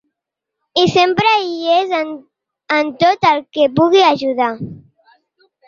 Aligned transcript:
I 0.83 0.85
sempre 0.93 1.33
hi 1.47 1.51
és 1.73 1.93
en 2.79 2.91
tot 3.05 3.29
el 3.35 3.45
que 3.59 3.71
pugui 3.79 4.05
ajudar. 4.09 4.51